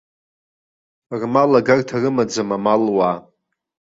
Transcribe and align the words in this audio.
Рмал 1.19 1.51
агарҭа 1.59 1.97
рымаӡам 2.01 2.49
амалуаа. 2.55 3.15